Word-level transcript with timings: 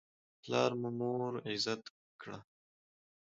پلار 0.41 0.71
مور 0.99 1.33
عزت 1.49 1.83
کړه. 2.21 2.37